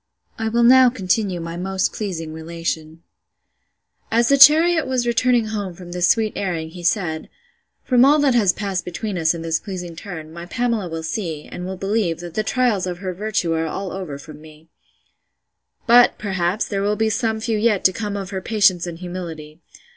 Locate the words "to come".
17.84-18.16